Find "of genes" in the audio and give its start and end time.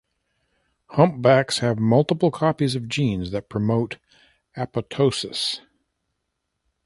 2.73-3.29